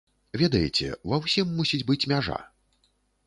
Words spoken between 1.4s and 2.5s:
мусіць быць мяжа.